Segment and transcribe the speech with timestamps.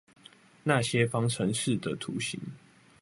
[0.63, 2.39] 那些方程式的圖形